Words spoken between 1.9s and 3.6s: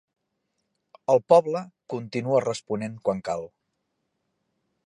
continua responent quan cal.